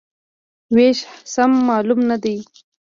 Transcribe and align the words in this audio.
وېش 0.75 0.97
سم 1.33 1.51
معلوم 1.67 1.99
نه 2.09 2.17
دی. 2.23 2.37